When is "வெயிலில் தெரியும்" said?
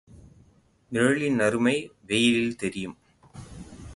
2.07-2.97